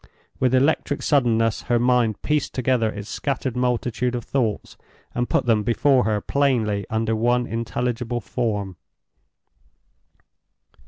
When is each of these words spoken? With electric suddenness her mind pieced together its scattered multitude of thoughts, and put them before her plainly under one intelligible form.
With 0.39 0.55
electric 0.55 1.03
suddenness 1.03 1.61
her 1.69 1.77
mind 1.77 2.23
pieced 2.23 2.55
together 2.55 2.89
its 2.91 3.07
scattered 3.07 3.55
multitude 3.55 4.15
of 4.15 4.23
thoughts, 4.25 4.75
and 5.13 5.29
put 5.29 5.45
them 5.45 5.61
before 5.61 6.05
her 6.05 6.19
plainly 6.19 6.87
under 6.89 7.15
one 7.15 7.45
intelligible 7.45 8.19
form. 8.19 8.77